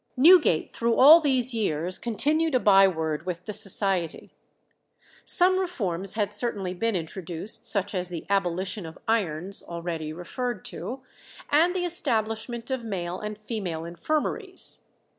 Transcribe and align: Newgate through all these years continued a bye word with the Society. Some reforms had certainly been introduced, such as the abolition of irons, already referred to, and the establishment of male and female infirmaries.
Newgate 0.17 0.73
through 0.75 0.95
all 0.95 1.21
these 1.21 1.53
years 1.53 1.99
continued 1.99 2.55
a 2.55 2.59
bye 2.59 2.87
word 2.87 3.27
with 3.27 3.45
the 3.45 3.53
Society. 3.53 4.31
Some 5.25 5.59
reforms 5.59 6.13
had 6.13 6.33
certainly 6.33 6.73
been 6.73 6.95
introduced, 6.95 7.67
such 7.67 7.93
as 7.93 8.09
the 8.09 8.25
abolition 8.27 8.87
of 8.87 8.97
irons, 9.07 9.61
already 9.61 10.11
referred 10.11 10.65
to, 10.65 11.01
and 11.51 11.75
the 11.75 11.85
establishment 11.85 12.71
of 12.71 12.83
male 12.83 13.19
and 13.19 13.37
female 13.37 13.85
infirmaries. 13.85 14.85